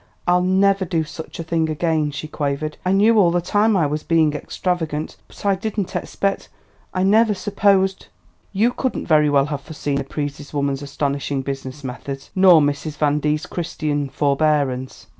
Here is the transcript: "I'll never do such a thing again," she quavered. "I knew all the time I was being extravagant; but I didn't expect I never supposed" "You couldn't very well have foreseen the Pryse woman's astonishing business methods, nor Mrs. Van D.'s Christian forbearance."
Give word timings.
"I'll 0.25 0.41
never 0.41 0.83
do 0.83 1.03
such 1.03 1.37
a 1.39 1.43
thing 1.43 1.69
again," 1.69 2.09
she 2.09 2.27
quavered. 2.27 2.79
"I 2.83 2.91
knew 2.91 3.19
all 3.19 3.29
the 3.29 3.39
time 3.39 3.77
I 3.77 3.85
was 3.85 4.01
being 4.01 4.33
extravagant; 4.33 5.15
but 5.27 5.45
I 5.45 5.53
didn't 5.53 5.95
expect 5.95 6.49
I 6.91 7.03
never 7.03 7.35
supposed" 7.35 8.07
"You 8.61 8.73
couldn't 8.73 9.05
very 9.05 9.29
well 9.29 9.45
have 9.53 9.61
foreseen 9.61 9.97
the 9.97 10.03
Pryse 10.03 10.51
woman's 10.55 10.81
astonishing 10.81 11.43
business 11.43 11.83
methods, 11.83 12.31
nor 12.33 12.61
Mrs. 12.61 12.97
Van 12.97 13.19
D.'s 13.19 13.45
Christian 13.45 14.09
forbearance." 14.09 15.05